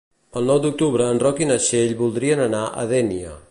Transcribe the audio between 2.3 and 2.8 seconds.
anar